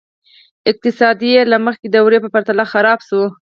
[0.71, 3.23] اقتصاد یې له مخکې دورې په پرتله خراب شو.